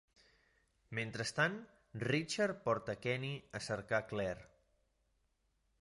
Mentrestant, 0.99 1.59
Richard 2.05 2.65
porta 2.65 2.97
Kenny 3.05 3.33
a 3.61 3.63
cercar 3.67 4.01
Claire. 4.15 4.45